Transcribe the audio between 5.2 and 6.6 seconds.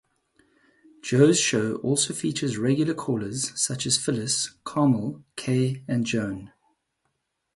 Kay and Joan.